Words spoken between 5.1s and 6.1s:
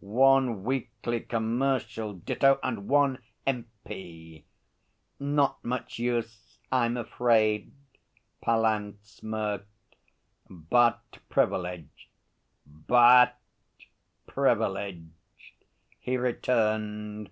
'Not much